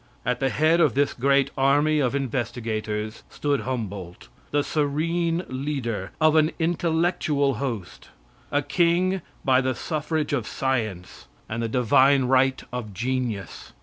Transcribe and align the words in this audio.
At 0.25 0.39
the 0.39 0.49
head 0.49 0.79
of 0.81 0.95
this 0.95 1.13
great 1.13 1.51
army 1.55 1.99
of 1.99 2.15
investigators 2.15 3.21
stood 3.29 3.59
Humboldt 3.61 4.29
the 4.49 4.63
serene 4.63 5.43
leader 5.47 6.09
of 6.19 6.35
an 6.35 6.53
intellectual 6.57 7.53
host 7.61 8.09
a 8.51 8.63
king 8.63 9.21
by 9.45 9.61
the 9.61 9.75
suffrage 9.75 10.33
of 10.33 10.47
science, 10.47 11.27
and 11.47 11.61
the 11.61 11.69
divine 11.69 12.23
right 12.23 12.63
of 12.73 12.95
genius. 12.95 13.73